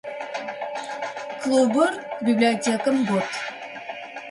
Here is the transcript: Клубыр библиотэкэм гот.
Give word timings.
Клубыр 1.41 1.91
библиотэкэм 2.25 2.97
гот. 3.09 3.29